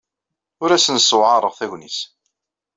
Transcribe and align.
Ur 0.63 0.69
asen-ssewɛaṛeɣ 0.71 1.53
tagnit. 1.55 1.97